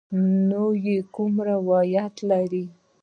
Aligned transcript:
نه 0.49 0.63
یې 0.83 0.95
کوم 1.13 1.33
روایت 1.51 2.15
لرې. 2.29 2.65